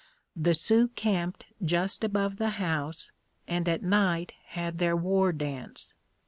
[0.35, 3.11] The Sioux camped just above the house,
[3.47, 5.93] and at night had their war dance.